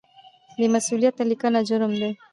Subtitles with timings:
[0.57, 2.09] بې مسؤلیته لیکنه جرم دی.